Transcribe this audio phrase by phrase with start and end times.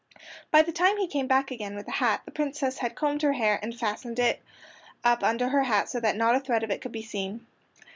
[0.49, 3.33] By the time he came back again with the hat the Princess had combed her
[3.33, 4.41] hair and fastened it
[5.03, 7.45] up under her cap so that not a thread of it could be seen.